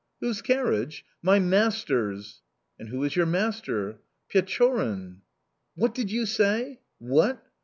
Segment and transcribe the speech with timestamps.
[0.19, 1.05] "Whose carriage?
[1.21, 2.41] My master's."
[2.79, 3.99] "And who is your master?"
[4.33, 5.17] "Pechorin"
[5.75, 6.79] "What did you say?
[6.97, 7.45] What?